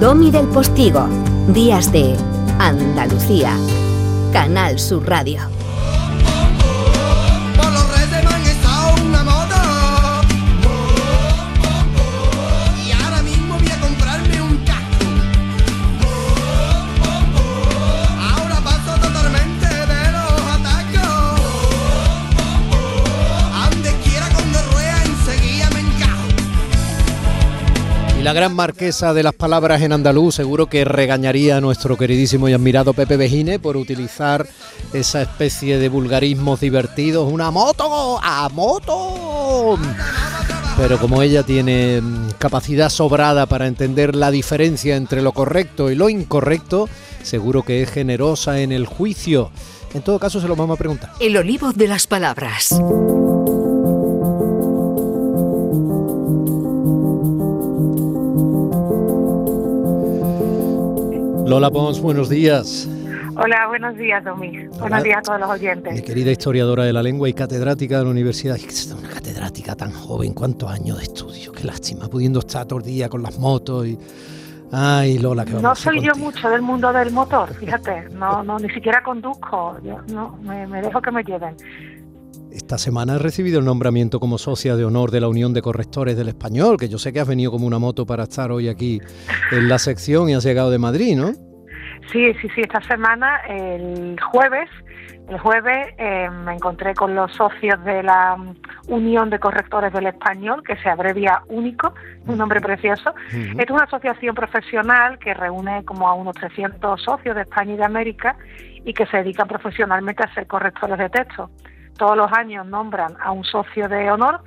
Domi 0.00 0.30
del 0.30 0.46
Postigo, 0.46 1.08
Días 1.48 1.90
de 1.90 2.14
Andalucía, 2.60 3.50
Canal 4.32 4.78
Sur 4.78 5.04
Radio. 5.08 5.40
La 28.28 28.34
gran 28.34 28.54
marquesa 28.54 29.14
de 29.14 29.22
las 29.22 29.32
palabras 29.32 29.80
en 29.80 29.90
andaluz 29.90 30.34
seguro 30.34 30.66
que 30.66 30.84
regañaría 30.84 31.56
a 31.56 31.60
nuestro 31.62 31.96
queridísimo 31.96 32.46
y 32.46 32.52
admirado 32.52 32.92
Pepe 32.92 33.16
Bejine 33.16 33.58
por 33.58 33.78
utilizar 33.78 34.46
esa 34.92 35.22
especie 35.22 35.78
de 35.78 35.88
vulgarismos 35.88 36.60
divertidos. 36.60 37.32
¡Una 37.32 37.50
moto! 37.50 38.20
¡A 38.22 38.50
moto! 38.50 39.78
Pero 40.76 40.98
como 40.98 41.22
ella 41.22 41.42
tiene 41.42 42.02
mm, 42.02 42.32
capacidad 42.38 42.90
sobrada 42.90 43.46
para 43.46 43.66
entender 43.66 44.14
la 44.14 44.30
diferencia 44.30 44.96
entre 44.96 45.22
lo 45.22 45.32
correcto 45.32 45.90
y 45.90 45.94
lo 45.94 46.10
incorrecto, 46.10 46.86
seguro 47.22 47.62
que 47.62 47.82
es 47.82 47.90
generosa 47.90 48.60
en 48.60 48.72
el 48.72 48.84
juicio. 48.84 49.50
En 49.94 50.02
todo 50.02 50.18
caso, 50.18 50.38
se 50.38 50.48
lo 50.48 50.54
vamos 50.54 50.74
a 50.74 50.78
preguntar. 50.78 51.12
El 51.18 51.34
olivo 51.38 51.72
de 51.72 51.88
las 51.88 52.06
palabras. 52.06 52.78
Lola 61.48 61.70
Pons, 61.70 61.98
buenos 62.02 62.28
días. 62.28 62.86
Hola, 63.34 63.68
buenos 63.68 63.96
días, 63.96 64.22
Domi. 64.22 64.66
Buenos 64.78 65.02
días 65.02 65.16
a 65.16 65.22
todos 65.22 65.40
los 65.40 65.48
oyentes. 65.48 65.94
Mi 65.94 66.02
querida 66.02 66.30
historiadora 66.30 66.84
de 66.84 66.92
la 66.92 67.02
lengua 67.02 67.26
y 67.26 67.32
catedrática 67.32 67.96
de 67.98 68.04
la 68.04 68.10
universidad. 68.10 68.58
Una 68.98 69.08
catedrática 69.08 69.74
tan 69.74 69.90
joven, 69.90 70.34
¿cuántos 70.34 70.70
años 70.70 70.98
de 70.98 71.04
estudio? 71.04 71.52
Qué 71.52 71.64
lástima, 71.64 72.06
pudiendo 72.08 72.40
estar 72.40 72.66
todo 72.66 72.80
el 72.80 72.84
día 72.84 73.08
con 73.08 73.22
las 73.22 73.38
motos 73.38 73.86
y... 73.86 73.98
Ay, 74.70 75.18
Lola, 75.18 75.46
qué 75.46 75.52
No 75.52 75.74
soy 75.74 76.02
yo 76.02 76.14
mucho 76.16 76.50
del 76.50 76.60
mundo 76.60 76.92
del 76.92 77.10
motor, 77.10 77.54
fíjate. 77.54 78.10
No, 78.10 78.42
no, 78.42 78.58
ni 78.58 78.68
siquiera 78.68 79.02
conduzco. 79.02 79.78
Yo, 79.82 80.00
no, 80.12 80.36
me, 80.42 80.66
me 80.66 80.82
dejo 80.82 81.00
que 81.00 81.10
me 81.10 81.24
lleven. 81.24 81.56
Esta 82.58 82.76
semana 82.76 83.14
he 83.14 83.18
recibido 83.18 83.60
el 83.60 83.64
nombramiento 83.64 84.18
como 84.18 84.36
socia 84.36 84.74
de 84.74 84.84
honor 84.84 85.12
de 85.12 85.20
la 85.20 85.28
Unión 85.28 85.54
de 85.54 85.62
Correctores 85.62 86.16
del 86.16 86.26
Español, 86.28 86.76
que 86.76 86.88
yo 86.88 86.98
sé 86.98 87.12
que 87.12 87.20
has 87.20 87.28
venido 87.28 87.52
como 87.52 87.68
una 87.68 87.78
moto 87.78 88.04
para 88.04 88.24
estar 88.24 88.50
hoy 88.50 88.68
aquí 88.68 89.00
en 89.52 89.68
la 89.68 89.78
sección 89.78 90.28
y 90.28 90.34
has 90.34 90.42
llegado 90.42 90.68
de 90.72 90.78
Madrid, 90.78 91.16
¿no? 91.16 91.28
Sí, 92.10 92.34
sí, 92.42 92.48
sí, 92.56 92.62
esta 92.62 92.82
semana, 92.82 93.42
el 93.48 94.18
jueves, 94.20 94.68
el 95.28 95.38
jueves 95.38 95.94
eh, 95.98 96.28
me 96.44 96.54
encontré 96.54 96.94
con 96.94 97.14
los 97.14 97.32
socios 97.32 97.82
de 97.84 98.02
la 98.02 98.36
Unión 98.88 99.30
de 99.30 99.38
Correctores 99.38 99.92
del 99.92 100.08
Español, 100.08 100.64
que 100.66 100.76
se 100.78 100.88
abrevia 100.88 101.44
Único, 101.46 101.94
un 102.26 102.38
nombre 102.38 102.60
precioso. 102.60 103.14
Es 103.56 103.70
una 103.70 103.84
asociación 103.84 104.34
profesional 104.34 105.20
que 105.20 105.32
reúne 105.32 105.84
como 105.84 106.08
a 106.08 106.14
unos 106.14 106.34
300 106.34 107.00
socios 107.00 107.36
de 107.36 107.42
España 107.42 107.74
y 107.74 107.76
de 107.76 107.84
América 107.84 108.36
y 108.84 108.92
que 108.92 109.06
se 109.06 109.18
dedican 109.18 109.46
profesionalmente 109.46 110.24
a 110.24 110.34
ser 110.34 110.48
correctores 110.48 110.98
de 110.98 111.08
texto 111.08 111.48
todos 111.98 112.16
los 112.16 112.32
años 112.32 112.66
nombran 112.66 113.14
a 113.20 113.32
un 113.32 113.44
socio 113.44 113.88
de 113.88 114.10
honor 114.10 114.40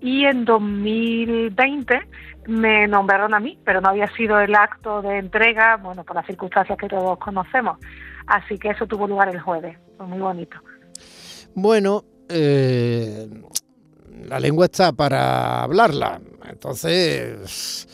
y 0.00 0.24
en 0.24 0.44
2020 0.44 2.00
me 2.48 2.86
nombraron 2.88 3.34
a 3.34 3.40
mí, 3.40 3.58
pero 3.64 3.80
no 3.80 3.90
había 3.90 4.08
sido 4.14 4.38
el 4.40 4.54
acto 4.54 5.02
de 5.02 5.18
entrega, 5.18 5.76
bueno, 5.76 6.04
por 6.04 6.16
las 6.16 6.26
circunstancias 6.26 6.78
que 6.78 6.88
todos 6.88 7.18
conocemos. 7.18 7.78
Así 8.26 8.58
que 8.58 8.70
eso 8.70 8.86
tuvo 8.86 9.06
lugar 9.06 9.28
el 9.28 9.40
jueves, 9.40 9.78
fue 9.96 10.06
muy 10.06 10.18
bonito. 10.18 10.56
Bueno, 11.54 12.04
eh, 12.28 13.28
la 14.28 14.40
lengua 14.40 14.66
está 14.66 14.92
para 14.92 15.62
hablarla, 15.62 16.20
entonces 16.48 17.86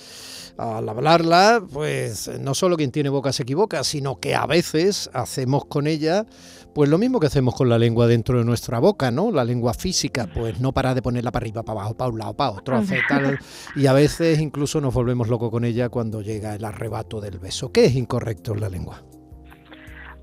al 0.58 0.88
hablarla, 0.88 1.62
pues 1.72 2.30
no 2.40 2.54
solo 2.54 2.76
quien 2.76 2.90
tiene 2.90 3.08
boca 3.08 3.32
se 3.32 3.42
equivoca, 3.42 3.84
sino 3.84 4.20
que 4.20 4.34
a 4.34 4.46
veces 4.46 5.10
hacemos 5.12 5.64
con 5.64 5.86
ella 5.86 6.26
pues 6.74 6.88
lo 6.88 6.98
mismo 6.98 7.20
que 7.20 7.26
hacemos 7.26 7.54
con 7.54 7.68
la 7.68 7.78
lengua 7.78 8.06
dentro 8.06 8.38
de 8.38 8.44
nuestra 8.44 8.78
boca, 8.78 9.10
¿no? 9.10 9.30
La 9.30 9.44
lengua 9.44 9.74
física, 9.74 10.26
pues 10.32 10.60
no 10.60 10.72
para 10.72 10.94
de 10.94 11.02
ponerla 11.02 11.30
para 11.30 11.44
arriba, 11.44 11.62
para 11.62 11.80
abajo, 11.80 11.96
para 11.96 12.10
un 12.10 12.18
lado, 12.18 12.34
para 12.34 12.50
otro, 12.50 12.76
hace 12.76 13.00
tal. 13.08 13.38
Y 13.76 13.86
a 13.86 13.92
veces 13.92 14.40
incluso 14.40 14.80
nos 14.80 14.94
volvemos 14.94 15.28
locos 15.28 15.50
con 15.50 15.64
ella 15.64 15.88
cuando 15.88 16.22
llega 16.22 16.54
el 16.54 16.64
arrebato 16.64 17.20
del 17.20 17.38
beso. 17.38 17.72
¿Qué 17.72 17.84
es 17.84 17.94
incorrecto 17.94 18.54
en 18.54 18.60
la 18.60 18.68
lengua? 18.68 19.02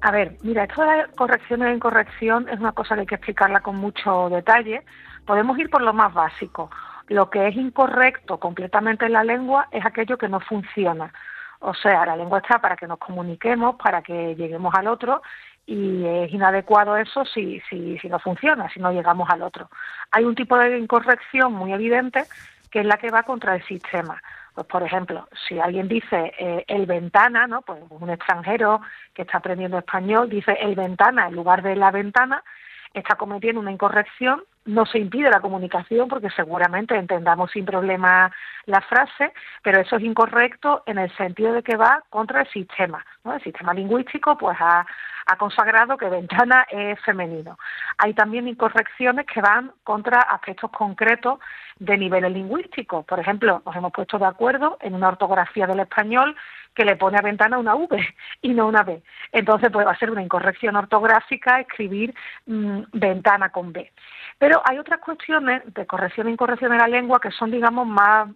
A 0.02 0.12
ver, 0.12 0.38
mira, 0.44 0.64
esto 0.64 0.82
de 0.82 0.88
la 0.88 1.08
corrección 1.10 1.62
e 1.64 1.74
incorrección 1.74 2.48
es 2.50 2.60
una 2.60 2.72
cosa 2.72 2.96
que 2.96 3.02
hay 3.02 3.08
que 3.08 3.16
explicarla 3.16 3.62
con 3.62 3.76
mucho 3.76 4.30
detalle. 4.30 4.84
Podemos 5.26 5.58
ir 5.60 5.70
por 5.70 5.82
lo 5.82 5.94
más 5.94 6.14
básico. 6.14 6.72
Lo 7.08 7.30
que 7.30 7.48
es 7.48 7.56
incorrecto 7.56 8.40
completamente 8.40 9.06
en 9.06 9.14
la 9.14 9.24
lengua 9.24 9.68
es 9.72 9.86
aquello 9.86 10.18
que 10.18 10.30
no 10.30 10.40
funciona. 10.40 11.12
O 11.60 11.74
sea, 11.74 12.06
la 12.06 12.16
lengua 12.16 12.40
está 12.40 12.60
para 12.60 12.78
que 12.78 12.88
nos 12.88 12.98
comuniquemos, 12.98 13.76
para 13.76 14.02
que 14.02 14.36
lleguemos 14.36 14.74
al 14.76 14.88
otro 14.88 15.22
y 15.70 16.04
es 16.04 16.34
inadecuado 16.34 16.98
eso 16.98 17.24
si, 17.26 17.62
si, 17.70 18.00
si 18.00 18.10
no 18.10 18.18
funciona, 18.18 18.68
si 18.70 18.80
no 18.80 18.92
llegamos 18.92 19.30
al 19.30 19.44
otro. 19.44 19.70
Hay 20.10 20.24
un 20.24 20.34
tipo 20.34 20.58
de 20.58 20.80
incorrección 20.80 21.54
muy 21.54 21.72
evidente 21.74 22.24
que 22.72 22.80
es 22.80 22.86
la 22.88 22.98
que 22.98 23.12
va 23.12 23.22
contra 23.22 23.56
el 23.56 23.64
sistema. 23.66 24.20
Pues, 24.56 24.66
por 24.66 24.82
ejemplo, 24.82 25.28
si 25.48 25.60
alguien 25.60 25.88
dice 25.88 26.34
eh, 26.40 26.66
el 26.68 26.88
ventana, 26.88 27.46
¿no? 27.46 27.62
Pues 27.62 27.80
un 27.88 28.10
extranjero 28.10 28.82
que 29.14 29.22
está 29.22 29.38
aprendiendo 29.38 29.78
español 29.78 30.28
dice 30.28 30.58
el 30.60 30.74
ventana 30.74 31.28
en 31.28 31.36
lugar 31.36 31.62
de 31.62 31.76
la 31.76 31.92
ventana, 31.92 32.44
está 32.92 33.16
cometiendo 33.16 33.62
una 33.62 33.72
incorrección, 33.72 34.42
no 34.66 34.88
se 34.88 34.98
impide 34.98 35.30
la 35.30 35.40
comunicación 35.40 36.08
porque 36.08 36.32
seguramente 36.32 36.96
entendamos 36.96 37.52
sin 37.52 37.66
problema 37.66 38.32
la 38.66 38.82
frase, 38.82 39.34
pero 39.62 39.82
eso 39.82 39.98
es 39.98 40.04
incorrecto 40.04 40.82
en 40.88 40.98
el 40.98 41.16
sentido 41.16 41.54
de 41.54 41.62
que 41.62 41.78
va 41.78 42.04
contra 42.10 42.42
el 42.42 42.50
sistema. 42.50 43.06
¿no? 43.24 43.36
El 43.36 43.44
sistema 43.44 43.74
lingüístico 43.74 44.36
pues 44.38 44.58
ha, 44.60 44.86
ha 45.30 45.38
consagrado 45.38 45.96
que 45.96 46.10
ventana 46.10 46.66
es 46.70 47.00
femenino. 47.02 47.58
Hay 48.00 48.16
también 48.16 48.48
incorrecciones 48.48 49.28
que 49.28 49.42
van 49.42 49.72
contra 49.84 50.22
aspectos 50.22 50.72
concretos 50.72 51.40
de 51.78 51.98
niveles 51.98 52.32
lingüísticos. 52.32 53.06
Por 53.06 53.20
ejemplo, 53.20 53.62
nos 53.64 53.76
hemos 53.76 53.92
puesto 53.92 54.18
de 54.18 54.26
acuerdo 54.26 54.78
en 54.82 54.96
una 54.96 55.10
ortografía 55.10 55.68
del 55.68 55.82
español 55.82 56.36
que 56.74 56.84
le 56.84 56.96
pone 56.96 57.18
a 57.20 57.22
ventana 57.22 57.60
una 57.60 57.76
V 57.76 58.00
y 58.42 58.54
no 58.56 58.68
una 58.68 58.82
B. 58.82 59.04
Entonces, 59.32 59.70
pues 59.72 59.86
va 59.86 59.96
ser 59.98 60.10
una 60.10 60.24
incorrección 60.24 60.76
ortográfica 60.76 61.60
escribir 61.60 62.16
mm, 62.48 62.82
ventana 62.94 63.50
con 63.50 63.72
B. 63.72 63.92
Pero 64.40 64.64
hay 64.66 64.80
otras 64.80 65.00
cuestiones 65.00 65.62
de 65.74 65.86
corrección 65.86 66.28
e 66.28 66.32
incorrección 66.32 66.72
de 66.72 66.78
la 66.78 66.88
lengua 66.88 67.20
que 67.20 67.32
son, 67.32 67.52
digamos, 67.52 67.86
más 67.86 68.30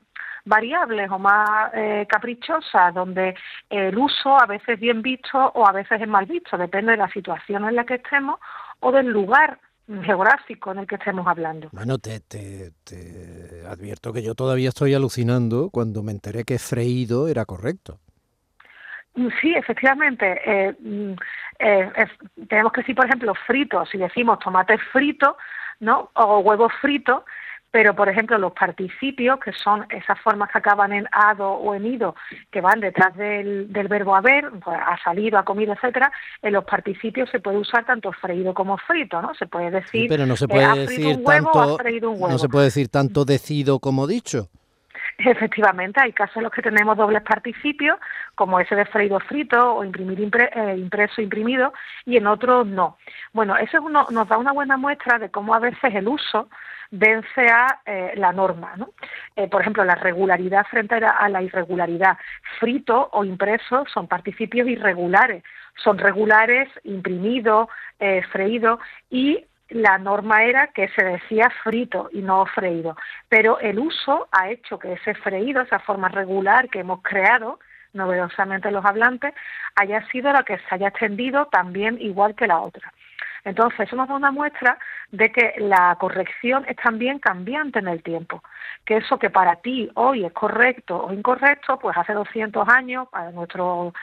variables 0.45 1.09
o 1.09 1.19
más 1.19 1.71
eh, 1.73 2.05
caprichosas, 2.09 2.93
donde 2.93 3.35
el 3.69 3.97
uso 3.97 4.39
a 4.39 4.45
veces 4.45 4.69
es 4.69 4.79
bien 4.79 5.01
visto 5.01 5.37
o 5.37 5.67
a 5.67 5.71
veces 5.71 6.01
es 6.01 6.07
mal 6.07 6.25
visto, 6.25 6.57
depende 6.57 6.91
de 6.91 6.97
la 6.97 7.09
situación 7.09 7.65
en 7.65 7.75
la 7.75 7.85
que 7.85 7.95
estemos 7.95 8.39
o 8.79 8.91
del 8.91 9.07
lugar 9.07 9.59
geográfico 10.01 10.71
en 10.71 10.79
el 10.79 10.87
que 10.87 10.95
estemos 10.95 11.27
hablando. 11.27 11.69
Bueno, 11.71 11.97
te, 11.97 12.21
advierto 13.67 14.13
que 14.13 14.23
yo 14.23 14.33
todavía 14.33 14.69
estoy 14.69 14.93
alucinando 14.93 15.69
cuando 15.71 16.03
me 16.03 16.11
enteré 16.11 16.45
que 16.45 16.57
freído 16.57 17.27
era 17.27 17.45
correcto. 17.45 17.99
Mm, 19.15 19.27
sí, 19.41 19.53
efectivamente. 19.53 20.41
Eh, 20.45 20.75
mm, 20.79 21.13
eh, 21.59 21.91
tenemos 22.47 22.71
que 22.71 22.81
decir, 22.81 22.95
por 22.95 23.05
ejemplo, 23.05 23.33
frito, 23.45 23.85
si 23.85 23.97
decimos 23.97 24.39
tomate 24.39 24.77
frito, 24.91 25.37
¿no? 25.79 26.11
O 26.15 26.39
huevo 26.39 26.69
frito, 26.81 27.25
pero 27.73 27.95
por 27.95 28.07
ejemplo 28.07 28.37
los 28.37 28.53
participios, 28.53 29.39
que 29.39 29.51
son 29.51 29.87
esas 29.89 30.19
formas 30.21 30.51
que 30.51 30.59
acaban 30.59 30.93
en 30.93 31.07
ado 31.11 31.53
o 31.53 31.73
en 31.73 31.87
ido, 31.87 32.15
que 32.51 32.61
van 32.61 32.79
detrás 32.79 33.17
del, 33.17 33.65
verbo 33.65 34.15
haber, 34.15 34.47
pues, 34.63 34.77
ha 34.79 34.95
salido, 35.03 35.39
ha 35.39 35.43
comido, 35.43 35.73
etcétera, 35.73 36.11
en 36.43 36.53
los 36.53 36.65
participios 36.65 37.31
se 37.31 37.39
puede 37.39 37.57
usar 37.57 37.83
tanto 37.83 38.11
freído 38.11 38.53
como 38.53 38.77
frito, 38.77 39.19
¿no? 39.23 39.33
Se 39.33 39.47
puede 39.47 39.71
decir, 39.71 40.07
pero 40.07 40.27
no 40.27 40.35
se 40.35 40.47
puede 40.47 40.81
decir 40.81 41.23
tanto, 41.23 41.79
no 42.29 42.37
se 42.37 42.47
puede 42.47 42.65
decir 42.65 42.89
tanto 42.89 43.25
decido 43.25 43.79
como 43.79 44.05
dicho. 44.05 44.49
Efectivamente, 45.17 46.01
hay 46.01 46.11
casos 46.11 46.37
en 46.37 46.43
los 46.43 46.51
que 46.51 46.61
tenemos 46.61 46.97
dobles 46.97 47.21
participios, 47.21 47.97
como 48.35 48.59
ese 48.59 48.75
de 48.75 48.85
freído 48.85 49.19
frito 49.19 49.75
o 49.75 49.83
imprimir 49.83 50.19
eh, 50.19 50.75
impreso 50.77 51.21
imprimido, 51.21 51.73
y 52.05 52.17
en 52.17 52.27
otros 52.27 52.65
no. 52.65 52.97
Bueno, 53.31 53.55
eso 53.57 53.79
nos 53.89 54.27
da 54.27 54.37
una 54.37 54.51
buena 54.51 54.77
muestra 54.77 55.19
de 55.19 55.29
cómo 55.29 55.53
a 55.53 55.59
veces 55.59 55.93
el 55.93 56.07
uso 56.07 56.49
vence 56.91 57.47
a 57.47 57.81
eh, 57.85 58.13
la 58.15 58.31
norma. 58.31 58.73
¿no? 58.75 58.89
Eh, 59.35 59.47
por 59.47 59.61
ejemplo, 59.61 59.83
la 59.83 59.95
regularidad 59.95 60.65
frente 60.65 60.95
a 60.95 61.29
la 61.29 61.41
irregularidad. 61.41 62.17
Frito 62.59 63.09
o 63.13 63.23
impreso 63.23 63.85
son 63.93 64.07
participios 64.07 64.67
irregulares. 64.67 65.43
Son 65.83 65.97
regulares, 65.97 66.69
imprimido, 66.83 67.67
freído 68.31 68.79
y 69.09 69.43
la 69.73 69.97
norma 69.97 70.43
era 70.43 70.67
que 70.67 70.87
se 70.89 71.03
decía 71.03 71.49
frito 71.63 72.09
y 72.13 72.21
no 72.21 72.45
freído, 72.45 72.95
pero 73.27 73.59
el 73.59 73.79
uso 73.79 74.27
ha 74.31 74.49
hecho 74.49 74.77
que 74.77 74.93
ese 74.93 75.15
freído, 75.15 75.61
esa 75.61 75.79
forma 75.79 76.09
regular 76.09 76.69
que 76.69 76.79
hemos 76.79 77.01
creado, 77.01 77.59
novedosamente 77.91 78.69
los 78.69 78.85
hablantes, 78.85 79.33
haya 79.75 80.05
sido 80.09 80.31
la 80.31 80.43
que 80.43 80.57
se 80.57 80.75
haya 80.75 80.89
extendido 80.89 81.47
también 81.47 81.99
igual 81.99 82.35
que 82.35 82.47
la 82.47 82.59
otra. 82.59 82.93
Entonces, 83.45 83.81
eso 83.81 83.95
nos 83.95 84.07
da 84.07 84.15
una 84.15 84.31
muestra 84.31 84.77
de 85.11 85.31
que 85.31 85.55
la 85.57 85.95
corrección 85.99 86.65
es 86.67 86.77
también 86.77 87.19
cambiante 87.19 87.79
en 87.79 87.87
el 87.87 88.01
tiempo, 88.01 88.41
que 88.85 88.97
eso 88.97 89.19
que 89.19 89.29
para 89.29 89.57
ti 89.57 89.89
hoy 89.95 90.25
es 90.25 90.31
correcto 90.31 90.97
o 91.05 91.13
incorrecto, 91.13 91.77
pues 91.77 91.97
hace 91.97 92.13
200 92.13 92.67
años, 92.69 93.07
para 93.09 93.31
nuestro 93.31 93.93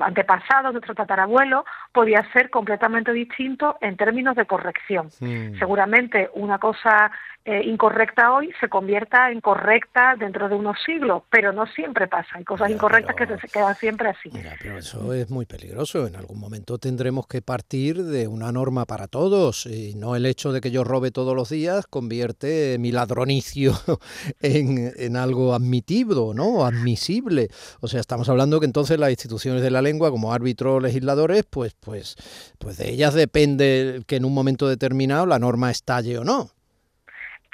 antepasado, 0.00 0.72
nuestro 0.72 0.94
tatarabuelo, 0.94 1.64
podía 1.92 2.26
ser 2.32 2.50
completamente 2.50 3.12
distinto 3.12 3.76
en 3.80 3.96
términos 3.96 4.34
de 4.34 4.46
corrección. 4.46 5.10
Seguramente 5.10 6.30
una 6.34 6.58
cosa 6.58 7.10
eh, 7.48 7.62
incorrecta 7.64 8.32
hoy 8.32 8.50
se 8.58 8.68
convierta 8.68 9.30
en 9.30 9.40
correcta 9.40 10.16
dentro 10.18 10.48
de 10.48 10.56
unos 10.56 10.78
siglos, 10.84 11.22
pero 11.30 11.52
no 11.52 11.64
siempre 11.68 12.08
pasa. 12.08 12.28
Hay 12.34 12.44
cosas 12.44 12.72
incorrectas 12.72 13.14
que 13.14 13.24
se 13.24 13.46
quedan 13.46 13.76
siempre 13.76 14.08
así. 14.08 14.30
Mira, 14.32 14.56
pero 14.60 14.78
eso 14.78 15.14
es 15.14 15.30
muy 15.30 15.46
peligroso. 15.46 16.08
En 16.08 16.16
algún 16.16 16.40
momento 16.40 16.78
tendremos 16.78 17.28
que 17.28 17.42
partir 17.42 18.02
de 18.02 18.26
una 18.26 18.50
norma 18.50 18.84
para 18.84 19.06
todos 19.06 19.66
y 19.66 19.94
no 19.94 20.16
el 20.16 20.26
hecho 20.26 20.50
de 20.50 20.60
que 20.60 20.72
yo 20.72 20.82
robe 20.82 21.12
todos 21.12 21.36
los 21.36 21.48
días 21.48 21.86
convierte 21.86 22.78
mi 22.80 22.90
ladronicio 22.90 23.74
en, 24.40 24.92
en 24.96 25.16
algo 25.16 25.54
admitido, 25.54 26.34
¿no? 26.34 26.66
Admisible. 26.66 27.48
O 27.80 27.86
sea, 27.86 28.00
estamos 28.00 28.28
hablando 28.28 28.58
que 28.58 28.66
entonces 28.66 28.98
las 28.98 29.10
instituciones 29.10 29.62
de 29.62 29.70
la 29.70 29.82
lengua 29.82 30.10
como 30.10 30.32
árbitros 30.32 30.82
legisladores, 30.82 31.44
pues, 31.48 31.76
pues, 31.78 32.16
pues 32.58 32.76
de 32.78 32.90
ellas 32.90 33.14
depende 33.14 34.02
que 34.08 34.16
en 34.16 34.24
un 34.24 34.34
momento 34.34 34.66
determinado 34.66 35.26
la 35.26 35.38
norma 35.38 35.70
estalle 35.70 36.18
o 36.18 36.24
no. 36.24 36.55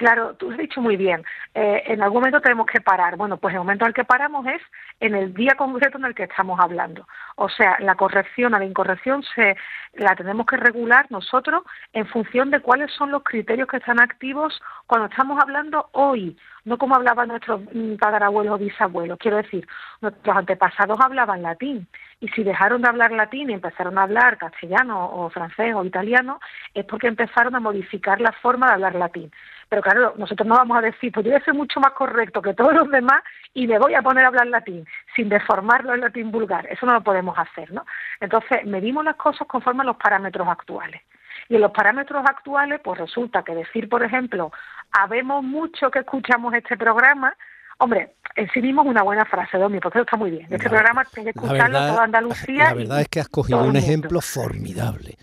Claro, 0.03 0.35
tú 0.35 0.51
has 0.51 0.59
dicho 0.59 0.81
muy 0.81 0.97
bien. 0.97 1.23
Eh, 1.55 1.81
en 1.87 2.03
algún 2.03 2.23
momento 2.23 2.41
tenemos 2.41 2.67
que 2.67 2.81
parar. 2.81 3.15
Bueno, 3.17 3.37
pues 3.37 3.55
el 3.55 3.61
momento 3.61 3.85
en 3.85 3.91
el 3.91 3.95
que 3.95 4.03
paramos 4.03 4.45
es 4.49 4.61
en 4.99 5.15
el 5.15 5.33
día 5.33 5.55
concreto 5.57 5.97
en 5.97 6.07
el 6.07 6.15
que 6.17 6.25
estamos 6.25 6.59
hablando. 6.59 7.07
O 7.37 7.49
sea, 7.49 7.77
la 7.79 7.95
corrección 7.95 8.53
a 8.53 8.59
la 8.59 8.65
incorrección 8.65 9.23
se 9.23 9.57
la 9.93 10.17
tenemos 10.17 10.45
que 10.47 10.57
regular 10.57 11.07
nosotros 11.11 11.63
en 11.93 12.05
función 12.09 12.51
de 12.51 12.59
cuáles 12.59 12.91
son 12.91 13.13
los 13.13 13.23
criterios 13.23 13.69
que 13.69 13.77
están 13.77 14.01
activos 14.01 14.61
cuando 14.89 15.07
estamos 15.07 15.41
hablando 15.41 15.89
hoy, 15.93 16.37
no 16.65 16.79
como 16.79 16.97
hablaban 16.97 17.29
nuestros 17.29 17.61
mm, 17.73 17.95
tatarabuelos 17.95 18.57
o 18.57 18.59
bisabuelos. 18.59 19.19
Quiero 19.21 19.37
decir, 19.37 19.65
nuestros 20.01 20.37
antepasados 20.37 20.99
hablaban 21.01 21.43
latín 21.43 21.87
y 22.23 22.29
si 22.29 22.45
dejaron 22.45 22.83
de 22.83 22.89
hablar 22.89 23.11
latín 23.11 23.51
y 23.51 23.53
empezaron 23.53 23.99
a 23.99 24.05
hablar 24.05 24.39
castellano 24.39 25.07
o 25.07 25.29
francés 25.29 25.75
o 25.75 25.85
italiano, 25.85 26.39
es 26.73 26.85
porque 26.85 27.09
empezaron 27.09 27.57
a 27.57 27.61
modificar 27.61 28.21
la 28.21 28.31
forma 28.31 28.69
de 28.69 28.75
hablar 28.75 28.95
latín. 28.95 29.33
Pero 29.69 29.83
claro, 29.83 30.15
nosotros 30.17 30.47
no 30.47 30.55
vamos 30.55 30.79
a 30.79 30.83
decir, 30.83 31.11
pues 31.11 31.27
yo 31.27 31.33
voy 31.33 31.41
ser 31.41 31.55
mucho 31.55 31.81
más 31.81 31.93
correcto 31.95 32.41
que 32.41 32.55
todos 32.55 32.75
los 32.75 32.89
demás 32.93 33.25
y 33.55 33.67
me 33.67 33.77
voy 33.77 33.95
a 33.95 34.03
poner 34.03 34.25
a 34.25 34.29
hablar 34.29 34.47
latín, 34.47 34.87
sin 35.17 35.29
deformarlo 35.29 35.95
en 35.95 36.03
latín 36.03 36.31
vulgar. 36.31 36.65
Eso 36.67 36.87
no 36.87 36.93
lo 36.93 37.01
podemos 37.01 37.37
hacer, 37.37 37.73
¿no? 37.73 37.85
Entonces, 38.21 38.65
medimos 38.67 39.05
las 39.05 39.17
cosas 39.17 39.49
conforme 39.49 39.83
a 39.83 39.87
los 39.87 39.97
parámetros 39.97 40.47
actuales. 40.47 41.03
Y 41.49 41.57
en 41.57 41.61
los 41.61 41.73
parámetros 41.73 42.25
actuales, 42.25 42.81
pues 42.85 43.01
resulta 43.01 43.43
que 43.43 43.57
decir, 43.57 43.89
por 43.89 44.05
ejemplo, 44.05 44.53
habemos 44.93 45.43
mucho 45.43 45.91
que 45.91 45.99
escuchamos 45.99 46.55
este 46.55 46.77
programa, 46.77 47.35
hombre, 47.79 48.13
en 48.37 48.49
sí 48.53 48.61
mismo 48.61 48.83
es 48.83 48.89
una 48.89 49.03
buena 49.03 49.25
frase, 49.25 49.59
Domi, 49.59 49.81
porque 49.81 50.01
está 50.01 50.17
muy 50.17 50.31
bien. 50.31 50.47
Este 50.51 50.69
programa 50.69 51.05
tiene 51.05 51.33
que 51.33 51.39
escucharlo 51.39 51.79
toda 51.79 52.05
Andalucía. 52.05 52.65
La 52.65 52.75
verdad 52.75 53.01
es 53.01 53.09
que 53.09 53.21
has 53.21 53.29
cogido 53.29 53.65
un 53.65 53.77
ejemplo 53.77 54.21
formidable. 54.21 55.17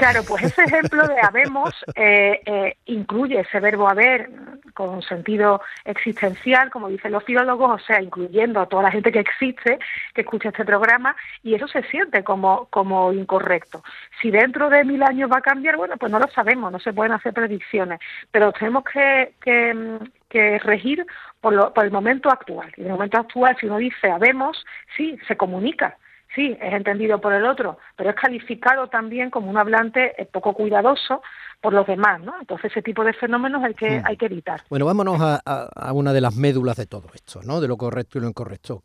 Claro, 0.00 0.22
pues 0.26 0.44
ese 0.44 0.62
ejemplo 0.62 1.06
de 1.06 1.20
habemos 1.20 1.74
eh, 1.94 2.40
eh, 2.46 2.76
incluye 2.86 3.40
ese 3.40 3.60
verbo 3.60 3.86
haber 3.86 4.30
con 4.72 5.02
sentido 5.02 5.60
existencial, 5.84 6.70
como 6.70 6.88
dicen 6.88 7.12
los 7.12 7.22
filólogos, 7.22 7.82
o 7.82 7.84
sea, 7.84 8.00
incluyendo 8.00 8.60
a 8.60 8.66
toda 8.66 8.84
la 8.84 8.90
gente 8.90 9.12
que 9.12 9.18
existe, 9.18 9.78
que 10.14 10.22
escucha 10.22 10.48
este 10.48 10.64
programa, 10.64 11.14
y 11.42 11.54
eso 11.54 11.68
se 11.68 11.82
siente 11.82 12.24
como, 12.24 12.64
como 12.70 13.12
incorrecto. 13.12 13.84
Si 14.22 14.30
dentro 14.30 14.70
de 14.70 14.84
mil 14.84 15.02
años 15.02 15.30
va 15.30 15.36
a 15.36 15.42
cambiar, 15.42 15.76
bueno, 15.76 15.98
pues 15.98 16.10
no 16.10 16.18
lo 16.18 16.28
sabemos, 16.28 16.72
no 16.72 16.80
se 16.80 16.94
pueden 16.94 17.12
hacer 17.12 17.34
predicciones, 17.34 18.00
pero 18.30 18.52
tenemos 18.52 18.84
que, 18.84 19.34
que, 19.42 20.58
regir 20.60 21.04
por, 21.42 21.74
por 21.74 21.84
el 21.84 21.90
momento 21.90 22.30
actual. 22.30 22.72
Y 22.78 22.80
en 22.80 22.86
el 22.86 22.92
momento 22.94 23.18
actual, 23.18 23.54
si 23.60 23.66
uno 23.66 23.76
dice 23.76 24.10
habemos, 24.10 24.64
sí, 24.96 25.18
se 25.28 25.36
comunica 25.36 25.98
sí, 26.34 26.56
es 26.60 26.72
entendido 26.72 27.20
por 27.20 27.32
el 27.32 27.44
otro, 27.44 27.78
pero 27.96 28.10
es 28.10 28.16
calificado 28.16 28.88
también 28.88 29.30
como 29.30 29.50
un 29.50 29.58
hablante 29.58 30.20
eh, 30.20 30.26
poco 30.26 30.54
cuidadoso 30.54 31.22
por 31.60 31.72
los 31.72 31.86
demás, 31.86 32.20
¿no? 32.22 32.34
Entonces 32.40 32.70
ese 32.70 32.82
tipo 32.82 33.04
de 33.04 33.12
fenómenos 33.12 33.62
hay 33.62 33.74
que, 33.74 34.00
hmm. 34.00 34.02
hay 34.06 34.16
que 34.16 34.26
evitar. 34.26 34.62
Bueno, 34.70 34.86
vámonos 34.86 35.20
a, 35.20 35.40
a, 35.44 35.92
una 35.92 36.12
de 36.12 36.20
las 36.20 36.36
médulas 36.36 36.76
de 36.76 36.86
todo 36.86 37.08
esto, 37.14 37.40
¿no? 37.42 37.60
De 37.60 37.68
lo 37.68 37.76
correcto 37.76 38.18
y 38.18 38.22
lo 38.22 38.28
incorrecto. 38.28 38.82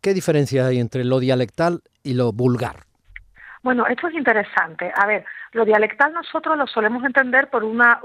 ¿Qué 0.00 0.14
diferencia 0.14 0.66
hay 0.66 0.78
entre 0.78 1.04
lo 1.04 1.18
dialectal 1.18 1.82
y 2.02 2.14
lo 2.14 2.32
vulgar? 2.32 2.83
Bueno, 3.64 3.86
esto 3.86 4.08
es 4.08 4.14
interesante. 4.14 4.92
A 4.94 5.06
ver, 5.06 5.24
lo 5.52 5.64
dialectal 5.64 6.12
nosotros 6.12 6.58
lo 6.58 6.66
solemos 6.66 7.02
entender 7.02 7.48
por 7.48 7.64
una, 7.64 7.98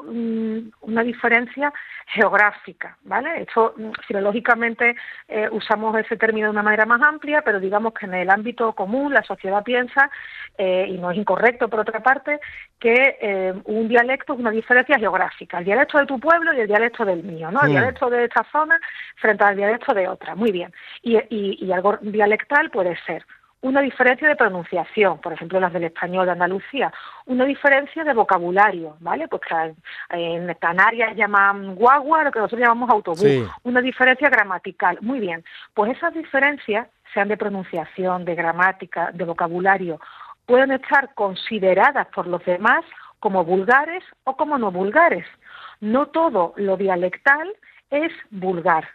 una 0.80 1.04
diferencia 1.04 1.74
geográfica, 2.08 2.98
¿vale? 3.04 3.42
Esto 3.42 3.74
mm, 3.76 3.92
filológicamente 4.08 4.96
eh, 5.28 5.50
usamos 5.52 5.98
ese 5.98 6.16
término 6.16 6.48
de 6.48 6.52
una 6.52 6.64
manera 6.64 6.86
más 6.86 7.02
amplia, 7.02 7.42
pero 7.42 7.60
digamos 7.60 7.94
que 7.94 8.06
en 8.06 8.14
el 8.14 8.30
ámbito 8.30 8.72
común 8.72 9.14
la 9.14 9.22
sociedad 9.24 9.62
piensa, 9.62 10.10
eh, 10.58 10.86
y 10.88 10.98
no 10.98 11.12
es 11.12 11.18
incorrecto 11.18 11.68
por 11.68 11.82
otra 11.82 12.00
parte, 12.02 12.40
que 12.80 13.18
eh, 13.20 13.54
un 13.66 13.90
dialecto 13.90 14.36
es 14.36 14.40
una 14.40 14.52
diferencia 14.52 14.98
geográfica, 14.98 15.58
el 15.58 15.66
dialecto 15.66 15.98
de 15.98 16.06
tu 16.06 16.22
pueblo 16.22 16.54
y 16.54 16.62
el 16.62 16.68
dialecto 16.68 17.04
del 17.04 17.22
mío, 17.22 17.52
¿no? 17.52 17.60
El 17.64 17.68
mm. 17.68 17.72
dialecto 17.72 18.10
de 18.10 18.24
esta 18.24 18.46
zona 18.50 18.80
frente 19.18 19.44
al 19.44 19.58
dialecto 19.58 19.94
de 19.94 20.08
otra, 20.08 20.36
muy 20.36 20.54
bien. 20.54 20.72
Y, 21.02 21.18
y 21.30 21.70
algo 21.74 21.98
dialectal 22.02 22.72
puede 22.72 22.98
ser 23.06 23.26
una 23.62 23.82
diferencia 23.82 24.28
de 24.28 24.36
pronunciación, 24.36 25.20
por 25.20 25.34
ejemplo 25.34 25.60
las 25.60 25.74
del 25.74 25.84
español 25.84 26.26
de 26.26 26.32
Andalucía, 26.32 26.94
una 27.26 27.46
diferencia 27.46 28.04
de 28.04 28.14
vocabulario, 28.14 28.96
¿vale? 29.00 29.28
Pues 29.28 29.42
en 30.10 30.54
Canarias 30.56 31.16
llaman 31.16 31.76
guagua, 31.76 32.24
lo 32.24 32.32
que 32.32 32.40
nosotros 32.40 32.62
llamamos 32.62 32.90
autobús, 32.90 33.26
una 33.64 33.82
diferencia 33.82 34.30
gramatical. 34.30 34.98
Muy 35.02 35.20
bien, 35.20 35.44
pues 35.74 35.96
esas 35.98 36.14
diferencias, 36.14 36.88
sean 37.14 37.28
de 37.28 37.38
pronunciación, 37.38 38.24
de 38.24 38.36
gramática, 38.36 39.12
de 39.12 39.26
vocabulario, 39.26 40.00
pueden 40.46 40.72
estar 40.72 41.14
consideradas 41.16 42.08
por 42.08 42.28
los 42.28 42.44
demás 42.46 42.86
como 43.20 43.44
vulgares 43.44 44.04
o 44.24 44.38
como 44.38 44.58
no 44.58 44.72
vulgares. 44.72 45.26
No 45.82 46.08
todo 46.08 46.54
lo 46.56 46.78
dialectal 46.78 47.52
es 47.90 48.12
vulgar, 48.30 48.88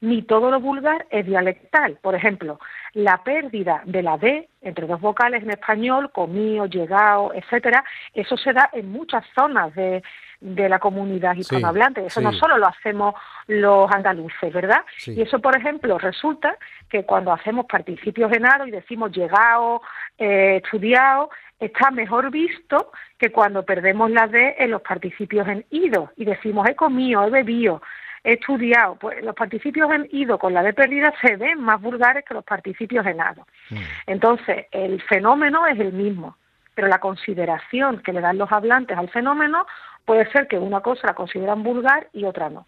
ni 0.00 0.22
todo 0.22 0.50
lo 0.50 0.60
vulgar 0.60 1.06
es 1.10 1.26
dialectal. 1.26 1.98
Por 2.02 2.14
ejemplo, 2.14 2.58
la 2.94 3.22
pérdida 3.22 3.82
de 3.84 4.02
la 4.02 4.16
D 4.16 4.48
entre 4.60 4.86
dos 4.86 5.00
vocales 5.00 5.42
en 5.42 5.50
español, 5.50 6.10
comío, 6.12 6.66
llegado, 6.66 7.32
etcétera, 7.34 7.84
eso 8.12 8.36
se 8.36 8.52
da 8.52 8.70
en 8.72 8.90
muchas 8.90 9.24
zonas 9.34 9.74
de, 9.74 10.02
la 10.40 10.78
comunidad 10.78 11.34
hispanohablante. 11.34 12.06
eso 12.06 12.20
no 12.20 12.32
solo 12.32 12.58
lo 12.58 12.68
hacemos 12.68 13.14
los 13.48 13.90
andaluces, 13.90 14.52
¿verdad? 14.52 14.84
Y 15.06 15.20
eso, 15.22 15.40
por 15.40 15.56
ejemplo, 15.56 15.98
resulta 15.98 16.56
que 16.88 17.04
cuando 17.04 17.32
hacemos 17.32 17.66
participios 17.66 18.32
en 18.32 18.46
aro 18.46 18.64
y 18.66 18.70
decimos 18.70 19.10
llegado, 19.10 19.82
eh, 20.16 20.60
estudiado, 20.62 21.30
está 21.58 21.90
mejor 21.90 22.30
visto 22.30 22.92
que 23.18 23.32
cuando 23.32 23.64
perdemos 23.64 24.10
la 24.12 24.28
D 24.28 24.54
en 24.58 24.70
los 24.70 24.82
participios 24.82 25.48
en 25.48 25.64
ido 25.70 26.12
y 26.16 26.24
decimos 26.24 26.68
he 26.68 26.76
comido, 26.76 27.24
he 27.24 27.30
bebido 27.30 27.82
estudiado, 28.32 28.96
pues 28.96 29.22
los 29.24 29.34
participios 29.34 29.90
en 29.90 30.08
ido 30.10 30.38
con 30.38 30.52
la 30.52 30.62
de 30.62 30.72
perdida 30.72 31.12
se 31.20 31.36
ven 31.36 31.60
más 31.60 31.80
vulgares 31.80 32.24
que 32.24 32.34
los 32.34 32.44
participios 32.44 33.06
en 33.06 33.20
ado. 33.20 33.46
Mm. 33.70 33.76
Entonces, 34.06 34.66
el 34.70 35.00
fenómeno 35.02 35.66
es 35.66 35.78
el 35.78 35.92
mismo, 35.92 36.36
pero 36.74 36.88
la 36.88 37.00
consideración 37.00 38.00
que 38.02 38.12
le 38.12 38.20
dan 38.20 38.38
los 38.38 38.52
hablantes 38.52 38.96
al 38.96 39.08
fenómeno 39.08 39.66
puede 40.04 40.30
ser 40.30 40.46
que 40.46 40.58
una 40.58 40.80
cosa 40.80 41.06
la 41.06 41.14
consideran 41.14 41.62
vulgar 41.62 42.08
y 42.12 42.24
otra 42.24 42.50
no. 42.50 42.66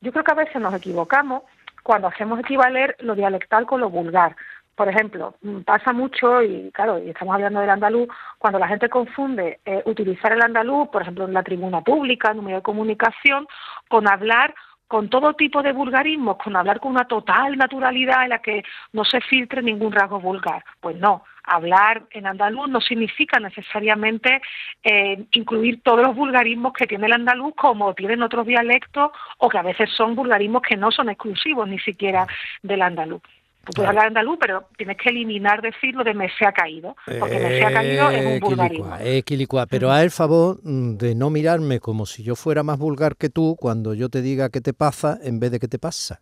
Yo 0.00 0.12
creo 0.12 0.24
que 0.24 0.32
a 0.32 0.36
veces 0.36 0.60
nos 0.60 0.74
equivocamos 0.74 1.42
cuando 1.82 2.08
hacemos 2.08 2.40
equivaler 2.40 2.96
lo 3.00 3.14
dialectal 3.14 3.66
con 3.66 3.80
lo 3.80 3.90
vulgar. 3.90 4.34
Por 4.74 4.88
ejemplo, 4.88 5.34
mm, 5.42 5.60
pasa 5.60 5.92
mucho, 5.92 6.42
y 6.42 6.70
claro, 6.72 6.98
y 6.98 7.10
estamos 7.10 7.34
hablando 7.34 7.60
del 7.60 7.70
andaluz, 7.70 8.08
cuando 8.38 8.58
la 8.58 8.68
gente 8.68 8.88
confunde 8.88 9.60
eh, 9.64 9.82
utilizar 9.84 10.32
el 10.32 10.42
andaluz, 10.42 10.88
por 10.88 11.02
ejemplo, 11.02 11.26
en 11.26 11.32
la 11.32 11.42
tribuna 11.42 11.80
pública, 11.82 12.32
en 12.32 12.40
un 12.40 12.46
medio 12.46 12.58
de 12.58 12.62
comunicación, 12.62 13.46
con 13.88 14.08
hablar 14.08 14.54
con 14.88 15.08
todo 15.08 15.34
tipo 15.34 15.62
de 15.62 15.72
vulgarismos, 15.72 16.36
con 16.36 16.56
hablar 16.56 16.80
con 16.80 16.92
una 16.92 17.06
total 17.06 17.56
naturalidad 17.56 18.24
en 18.24 18.30
la 18.30 18.38
que 18.40 18.62
no 18.92 19.04
se 19.04 19.20
filtre 19.20 19.62
ningún 19.62 19.92
rasgo 19.92 20.20
vulgar. 20.20 20.64
Pues 20.80 20.96
no, 20.96 21.24
hablar 21.44 22.04
en 22.10 22.26
andaluz 22.26 22.68
no 22.68 22.80
significa 22.80 23.38
necesariamente 23.40 24.40
eh, 24.82 25.24
incluir 25.32 25.82
todos 25.82 26.06
los 26.06 26.16
vulgarismos 26.16 26.72
que 26.72 26.86
tiene 26.86 27.06
el 27.06 27.12
andaluz 27.12 27.54
como 27.54 27.94
tienen 27.94 28.22
otros 28.22 28.46
dialectos 28.46 29.10
o 29.38 29.48
que 29.48 29.58
a 29.58 29.62
veces 29.62 29.90
son 29.90 30.14
vulgarismos 30.14 30.62
que 30.62 30.76
no 30.76 30.90
son 30.90 31.08
exclusivos 31.08 31.68
ni 31.68 31.78
siquiera 31.78 32.26
del 32.62 32.82
andaluz. 32.82 33.22
Tú 33.64 33.72
puedes 33.72 33.88
hablar 33.88 34.06
andaluz, 34.06 34.38
pero 34.40 34.68
tienes 34.76 34.96
que 34.96 35.10
eliminar 35.10 35.62
decir 35.62 35.94
lo 35.94 36.04
de 36.04 36.14
me 36.14 36.28
se 36.36 36.46
ha 36.46 36.52
caído, 36.52 36.96
porque 37.18 37.38
me 37.38 37.58
se 37.58 37.64
ha 37.64 37.72
caído 37.72 38.10
es 38.10 38.20
un 38.20 38.32
eh, 38.32 38.40
vulgarismo. 38.40 38.96
Eh, 39.00 39.22
pero 39.68 39.90
haz 39.90 40.02
el 40.02 40.10
favor 40.10 40.60
mm, 40.62 40.96
de 40.96 41.14
no 41.14 41.30
mirarme 41.30 41.80
como 41.80 42.06
si 42.06 42.22
yo 42.22 42.36
fuera 42.36 42.62
más 42.62 42.78
vulgar 42.78 43.16
que 43.16 43.30
tú 43.30 43.56
cuando 43.58 43.94
yo 43.94 44.08
te 44.08 44.22
diga 44.22 44.50
qué 44.50 44.60
te 44.60 44.72
pasa 44.72 45.18
en 45.22 45.40
vez 45.40 45.50
de 45.50 45.60
qué 45.60 45.68
te 45.68 45.78
pasa. 45.78 46.20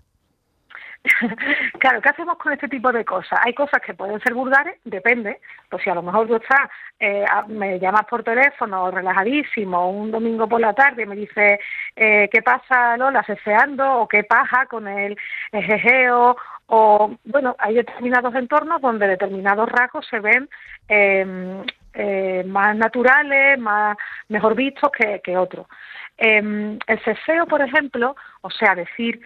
claro, 1.78 2.00
¿qué 2.00 2.08
hacemos 2.08 2.38
con 2.38 2.52
este 2.52 2.68
tipo 2.68 2.92
de 2.92 3.04
cosas? 3.04 3.40
Hay 3.44 3.54
cosas 3.54 3.80
que 3.84 3.94
pueden 3.94 4.20
ser 4.20 4.34
vulgares, 4.34 4.78
depende. 4.84 5.40
Pues 5.68 5.82
si 5.82 5.90
a 5.90 5.94
lo 5.94 6.02
mejor 6.02 6.28
tú 6.28 6.36
estás, 6.36 6.70
eh, 7.00 7.24
me 7.48 7.80
llamas 7.80 8.04
por 8.08 8.22
teléfono 8.22 8.90
relajadísimo 8.90 9.90
un 9.90 10.10
domingo 10.12 10.48
por 10.48 10.60
la 10.60 10.74
tarde 10.74 11.02
y 11.02 11.06
me 11.06 11.16
dices, 11.16 11.58
eh, 11.96 12.28
¿qué 12.32 12.42
pasa 12.42 12.96
Lola 12.96 13.24
ceceando? 13.24 14.00
o 14.00 14.08
qué 14.08 14.24
paja 14.24 14.66
con 14.66 14.86
el 14.86 15.16
ejejeo 15.50 16.36
o 16.66 17.16
bueno, 17.24 17.56
hay 17.58 17.74
determinados 17.74 18.34
entornos 18.34 18.80
donde 18.80 19.08
determinados 19.08 19.68
rasgos 19.68 20.06
se 20.06 20.20
ven 20.20 20.48
em, 20.88 21.64
eh, 21.94 22.44
más 22.46 22.76
naturales, 22.76 23.58
más 23.58 23.96
mejor 24.28 24.54
vistos 24.54 24.90
que, 24.92 25.20
que 25.22 25.36
otros. 25.36 25.66
Em, 26.16 26.78
el 26.86 27.00
ceseo, 27.00 27.46
por 27.46 27.60
ejemplo, 27.60 28.16
o 28.42 28.50
sea, 28.50 28.74
decir 28.74 29.20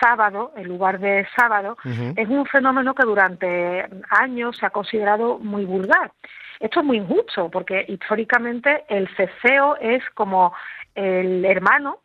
sábado 0.00 0.52
en 0.56 0.68
lugar 0.68 0.98
de 0.98 1.26
sábado, 1.36 1.76
es 2.16 2.28
un 2.28 2.46
fenómeno 2.46 2.94
que 2.94 3.04
durante 3.04 3.86
años 4.10 4.56
se 4.56 4.66
ha 4.66 4.70
considerado 4.70 5.38
muy 5.38 5.64
vulgar. 5.64 6.12
Esto 6.60 6.80
es 6.80 6.86
muy 6.86 6.98
injusto 6.98 7.50
porque 7.50 7.84
históricamente 7.88 8.84
el 8.88 9.08
ceseo 9.16 9.76
es 9.80 10.02
como 10.14 10.54
el 10.94 11.44
hermano 11.44 11.98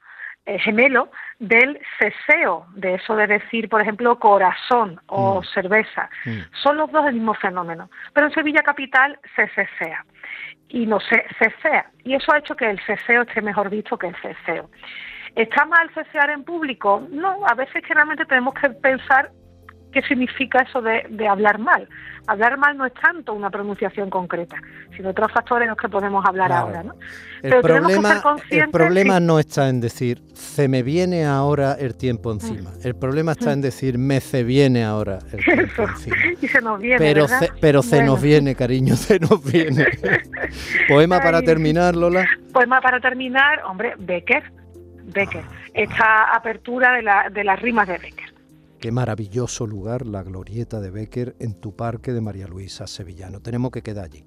eh, 0.48 0.60
gemelo 0.60 1.10
del 1.40 1.78
ceseo, 2.00 2.68
de 2.74 2.96
eso 2.96 3.18
de 3.18 3.28
decir, 3.28 3.68
por 3.68 3.82
ejemplo, 3.82 4.18
corazón 4.18 4.98
o 5.08 5.42
mm. 5.42 5.44
cerveza. 5.54 6.10
Mm. 6.24 6.40
Son 6.64 6.78
los 6.78 6.90
dos 6.90 7.06
el 7.06 7.16
mismo 7.16 7.34
fenómeno. 7.34 7.90
Pero 8.14 8.28
en 8.28 8.34
Sevilla 8.34 8.62
Capital 8.62 9.20
se 9.36 9.50
cesea 9.50 10.06
y 10.70 10.86
no 10.86 11.02
se 11.02 11.26
cesea. 11.38 11.92
Y 12.06 12.16
eso 12.16 12.32
ha 12.32 12.38
hecho 12.38 12.56
que 12.56 12.70
el 12.70 12.80
ceseo 12.80 13.24
esté 13.24 13.42
mejor 13.42 13.70
visto 13.70 13.98
que 13.98 14.08
el 14.08 14.16
ceseo. 14.22 14.70
¿Está 15.38 15.66
mal 15.66 15.88
cesear 15.94 16.32
en 16.32 16.44
público? 16.44 17.08
No, 17.12 17.46
a 17.46 17.54
veces 17.54 17.84
que 17.88 17.94
realmente 17.94 18.26
tenemos 18.26 18.56
que 18.56 18.72
pensar 18.72 19.30
qué 19.92 20.02
significa 20.02 20.64
eso 20.68 20.82
de, 20.82 21.28
hablar 21.28 21.60
mal. 21.60 21.88
Hablar 22.26 22.58
mal 22.58 22.76
no 22.76 22.88
es 22.88 22.94
tanto 22.96 23.34
una 23.34 23.52
pronunciación 23.52 24.10
concreta, 24.10 24.58
sino 24.96 25.10
otros 25.10 25.32
factores 25.32 25.66
en 25.66 25.70
los 25.70 25.78
que 25.78 25.90
podemos 25.90 26.26
hablar 26.26 26.52
ahora. 26.52 26.82
¿no? 26.82 26.96
El 27.44 27.62
problema, 27.62 28.22
el 28.50 28.70
problema 28.72 29.20
no 29.20 29.38
está 29.38 29.70
en 29.70 29.80
decir, 29.80 30.24
se 30.34 30.68
me 30.68 30.82
viene 30.82 31.26
ahora 31.26 31.74
el 31.80 31.96
tiempo 31.96 32.32
encima. 32.32 32.72
El 32.84 32.96
problema 32.96 33.34
está 33.34 33.54
en 33.54 33.62
decir, 33.62 34.00
me 34.00 34.20
se 34.20 34.44
viene 34.44 34.84
ahora 34.84 35.20
el 35.32 35.46
tiempo 35.46 35.84
encima. 35.84 36.16
y 36.42 36.48
se 36.48 36.62
nos 36.62 36.80
viene. 36.80 36.98
Pero, 36.98 37.28
se, 37.28 37.52
pero 37.62 37.84
se 37.84 38.04
nos 38.04 38.20
viene, 38.20 38.56
cariño, 38.56 38.96
se 38.98 39.20
nos 39.20 39.44
viene. 39.44 39.86
Poema 40.88 41.20
para 41.22 41.44
terminar, 41.44 41.96
Lola. 41.96 42.28
Poema 42.52 42.82
para 42.82 43.00
terminar, 43.00 43.62
hombre, 43.66 43.94
Becker. 44.00 44.57
Becker. 45.08 45.44
Esta 45.74 46.36
apertura 46.36 46.94
de, 46.94 47.02
la, 47.02 47.30
de 47.30 47.44
las 47.44 47.62
rimas 47.62 47.88
de 47.88 47.98
Becker. 47.98 48.34
Qué 48.80 48.92
maravilloso 48.92 49.66
lugar 49.66 50.06
la 50.06 50.22
glorieta 50.22 50.80
de 50.80 50.92
Becker 50.92 51.36
en 51.40 51.60
tu 51.60 51.76
parque 51.76 52.14
de 52.14 52.22
María 52.22 52.48
Luisa 52.48 52.86
Sevillano. 52.86 53.42
Tenemos 53.42 53.72
que 53.72 53.82
quedar 53.82 54.06
allí. 54.06 54.24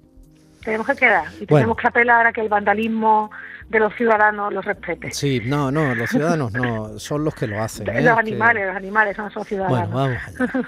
Tenemos 0.63 0.87
que 0.87 0.95
quedar 0.95 1.25
y 1.39 1.45
tenemos 1.45 1.75
que 1.77 1.87
apelar 1.87 2.27
a 2.27 2.33
que 2.33 2.41
el 2.41 2.49
vandalismo 2.49 3.31
de 3.69 3.79
los 3.79 3.95
ciudadanos 3.95 4.53
lo 4.53 4.61
respete. 4.61 5.11
Sí, 5.11 5.41
no, 5.45 5.71
no, 5.71 5.95
los 5.95 6.09
ciudadanos 6.09 6.51
no, 6.51 6.99
son 6.99 7.23
los 7.23 7.33
que 7.33 7.47
lo 7.47 7.61
hacen. 7.63 7.87
¿eh? 7.89 8.01
Los 8.01 8.17
animales, 8.17 8.67
los 8.67 8.75
animales 8.75 9.15
son 9.15 9.31
los 9.33 9.47
ciudadanos. 9.47 9.91
Bueno, 9.91 9.95
vamos 9.95 10.17
allá. 10.27 10.67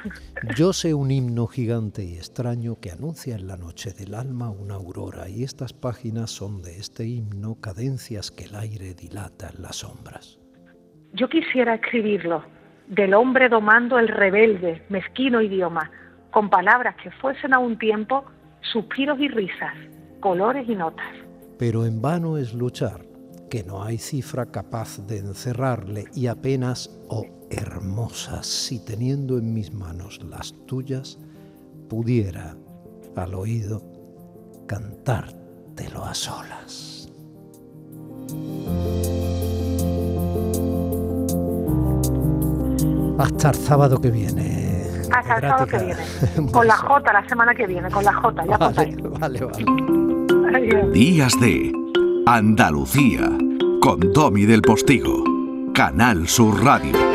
Yo 0.56 0.74
sé 0.74 0.94
un 0.94 1.12
himno 1.12 1.48
gigante 1.48 2.04
y 2.04 2.16
extraño 2.16 2.80
que 2.80 2.92
anuncia 2.92 3.36
en 3.36 3.48
la 3.48 3.58
noche 3.58 3.92
del 3.92 4.16
alma 4.16 4.50
una 4.50 4.76
aurora 4.76 5.30
y 5.30 5.44
estas 5.44 5.74
páginas 5.74 6.32
son 6.32 6.62
de 6.62 6.78
este 6.78 7.06
himno 7.06 7.56
cadencias 7.62 8.32
que 8.32 8.46
el 8.46 8.56
aire 8.56 8.94
dilata 8.94 9.50
en 9.56 9.62
las 9.62 9.78
sombras. 9.78 10.40
Yo 11.12 11.30
quisiera 11.30 11.76
escribirlo 11.76 12.44
del 12.88 13.14
hombre 13.14 13.50
domando 13.50 14.00
el 14.00 14.08
rebelde, 14.08 14.84
mezquino 14.90 15.42
idioma, 15.42 15.92
con 16.32 16.50
palabras 16.50 16.96
que 17.02 17.12
fuesen 17.12 17.54
a 17.54 17.60
un 17.60 17.78
tiempo 17.78 18.26
suspiros 18.72 19.20
y 19.20 19.28
risas, 19.28 19.74
colores 20.20 20.68
y 20.68 20.76
notas. 20.76 21.06
Pero 21.58 21.86
en 21.86 22.02
vano 22.02 22.38
es 22.38 22.54
luchar, 22.54 23.06
que 23.50 23.64
no 23.64 23.84
hay 23.84 23.98
cifra 23.98 24.48
capaz 24.48 25.00
de 25.06 25.20
encerrarle 25.20 26.06
y 26.16 26.28
apenas, 26.28 26.90
oh 27.10 27.26
hermosas, 27.50 28.48
si 28.48 28.84
teniendo 28.84 29.38
en 29.38 29.54
mis 29.54 29.72
manos 29.74 30.20
las 30.24 30.54
tuyas, 30.66 31.20
pudiera 31.90 32.56
al 33.16 33.36
oído 33.36 33.84
cantártelo 34.66 36.04
a 36.04 36.14
solas. 36.14 37.12
Hasta 43.20 43.50
el 43.50 43.56
sábado 43.56 44.02
que 44.02 44.10
viene. 44.10 44.53
Hasta 45.14 45.36
el 45.36 45.42
sábado 45.42 45.68
que 45.68 45.78
viene. 45.78 46.52
Con 46.52 46.68
la 46.68 46.78
J, 46.78 47.14
la 47.14 47.28
semana 47.28 47.56
que 47.56 47.68
viene, 47.68 47.90
con 47.90 48.04
la 48.04 48.14
J. 48.14 48.46
Ya 48.46 48.58
vale, 48.58 48.98
vale, 49.20 49.40
vale. 49.46 50.92
Días 50.92 51.34
de 51.40 51.72
Andalucía, 52.26 53.30
con 53.82 54.00
Domi 54.14 54.46
del 54.46 54.62
Postigo, 54.62 55.24
Canal 55.74 56.28
Sur 56.28 56.64
Radio. 56.64 57.13